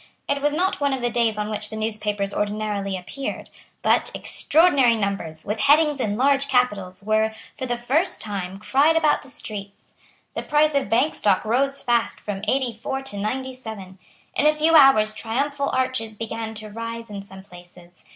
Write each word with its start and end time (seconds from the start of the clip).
It 0.27 0.41
was 0.41 0.51
not 0.51 0.79
one 0.81 0.93
of 0.93 1.01
the 1.03 1.11
days 1.11 1.37
on 1.37 1.47
which 1.51 1.69
the 1.69 1.75
newspapers 1.75 2.33
ordinarily 2.33 2.97
appeared; 2.97 3.51
but 3.83 4.09
extraordinary 4.15 4.95
numbers, 4.95 5.45
with 5.45 5.59
headings 5.59 5.99
in 5.99 6.17
large 6.17 6.47
capitals, 6.47 7.03
were, 7.03 7.33
for 7.55 7.67
the 7.67 7.77
first 7.77 8.19
time, 8.19 8.57
cried 8.57 8.95
about 8.97 9.21
the 9.21 9.29
streets. 9.29 9.93
The 10.33 10.41
price 10.41 10.73
of 10.73 10.89
Bank 10.89 11.13
stock 11.13 11.45
rose 11.45 11.83
fast 11.83 12.19
from 12.19 12.41
eighty 12.47 12.73
four 12.73 13.03
to 13.03 13.15
ninety 13.17 13.53
seven. 13.53 13.99
In 14.33 14.47
a 14.47 14.55
few 14.55 14.73
hours 14.73 15.13
triumphal 15.13 15.69
arches 15.69 16.15
began 16.15 16.55
to 16.55 16.69
rise 16.71 17.11
in 17.11 17.21
some 17.21 17.43
places. 17.43 18.03